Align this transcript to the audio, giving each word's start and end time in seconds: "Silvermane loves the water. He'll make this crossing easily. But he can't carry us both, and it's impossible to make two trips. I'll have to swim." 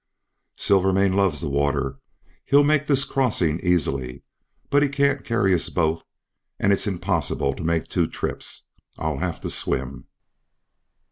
"Silvermane 0.57 1.13
loves 1.15 1.41
the 1.41 1.47
water. 1.47 1.99
He'll 2.45 2.63
make 2.63 2.87
this 2.87 3.05
crossing 3.05 3.59
easily. 3.59 4.23
But 4.71 4.81
he 4.81 4.89
can't 4.89 5.23
carry 5.23 5.53
us 5.53 5.69
both, 5.69 6.03
and 6.59 6.73
it's 6.73 6.87
impossible 6.87 7.53
to 7.53 7.63
make 7.63 7.87
two 7.87 8.07
trips. 8.07 8.65
I'll 8.97 9.19
have 9.19 9.39
to 9.41 9.51
swim." 9.51 10.07